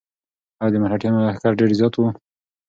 ایا 0.61 0.71
د 0.73 0.75
مرهټیانو 0.83 1.25
لښکر 1.27 1.51
ډېر 1.59 1.69
زیات 1.79 1.93
و؟ 1.95 2.01